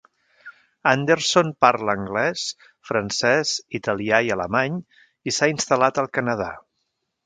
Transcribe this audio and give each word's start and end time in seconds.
Anderson 0.91 1.51
parla 1.65 1.95
anglès, 2.01 2.47
francès, 2.91 3.55
italià, 3.83 4.25
i 4.31 4.35
alemany, 4.39 4.83
i 5.33 5.39
s'ha 5.39 5.55
instal·lat 5.57 6.05
al 6.07 6.13
Canadà. 6.21 6.55